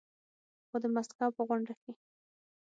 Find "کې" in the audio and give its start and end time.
1.81-1.91